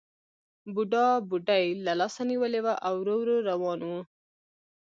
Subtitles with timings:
[0.73, 3.99] بوډا بوډۍ له لاسه نیولې وه او ورو ورو روان وو